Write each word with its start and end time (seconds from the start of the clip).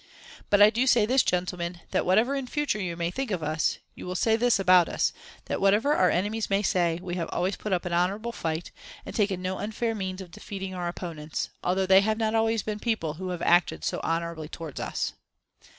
But 0.49 0.63
I 0.63 0.71
do 0.71 0.87
say 0.87 1.05
this, 1.05 1.21
gentlemen, 1.21 1.79
that 1.91 2.07
whatever 2.07 2.33
in 2.33 2.47
future 2.47 2.79
you 2.79 2.97
may 2.97 3.11
think 3.11 3.29
of 3.29 3.43
us, 3.43 3.77
you 3.93 4.07
will 4.07 4.15
say 4.15 4.35
this 4.35 4.57
about 4.57 4.89
us, 4.89 5.13
that 5.45 5.61
whatever 5.61 5.93
our 5.93 6.09
enemies 6.09 6.49
may 6.49 6.63
say, 6.63 6.97
we 7.03 7.13
have 7.17 7.29
always 7.31 7.55
put 7.55 7.71
up 7.71 7.85
an 7.85 7.93
honourable 7.93 8.31
fight, 8.31 8.71
and 9.05 9.15
taken 9.15 9.43
no 9.43 9.59
unfair 9.59 9.93
means 9.93 10.19
of 10.19 10.31
defeating 10.31 10.73
our 10.73 10.87
opponents, 10.87 11.51
although 11.63 11.85
they 11.85 12.01
have 12.01 12.17
not 12.17 12.33
always 12.33 12.63
been 12.63 12.79
people 12.79 13.13
who 13.13 13.29
have 13.29 13.43
acted 13.43 13.83
so 13.83 13.99
honourably 13.99 14.49
towards 14.49 14.79
us. 14.79 15.13